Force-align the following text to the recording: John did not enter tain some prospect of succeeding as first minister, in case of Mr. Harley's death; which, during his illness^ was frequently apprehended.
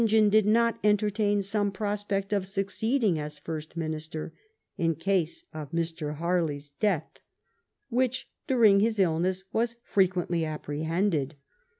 John 0.03 0.29
did 0.31 0.47
not 0.47 0.79
enter 0.83 1.11
tain 1.11 1.43
some 1.43 1.71
prospect 1.71 2.33
of 2.33 2.47
succeeding 2.47 3.19
as 3.19 3.37
first 3.37 3.77
minister, 3.77 4.33
in 4.75 4.95
case 4.95 5.45
of 5.53 5.69
Mr. 5.73 6.15
Harley's 6.15 6.71
death; 6.71 7.19
which, 7.89 8.27
during 8.47 8.79
his 8.79 8.97
illness^ 8.97 9.43
was 9.53 9.75
frequently 9.83 10.43
apprehended. 10.43 11.35